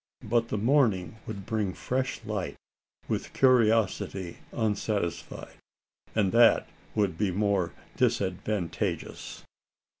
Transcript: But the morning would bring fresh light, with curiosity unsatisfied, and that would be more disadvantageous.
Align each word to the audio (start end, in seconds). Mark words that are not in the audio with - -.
But 0.23 0.47
the 0.47 0.57
morning 0.57 1.19
would 1.27 1.45
bring 1.45 1.75
fresh 1.75 2.25
light, 2.25 2.55
with 3.07 3.33
curiosity 3.33 4.39
unsatisfied, 4.51 5.53
and 6.15 6.31
that 6.31 6.67
would 6.95 7.19
be 7.19 7.29
more 7.29 7.71
disadvantageous. 7.97 9.43